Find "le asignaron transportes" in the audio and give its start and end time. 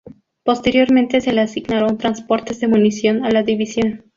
1.31-2.59